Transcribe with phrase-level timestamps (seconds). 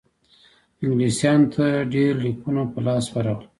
[0.83, 3.45] انګلیسیانو ته ډېر لیکونه په لاس ورغلل.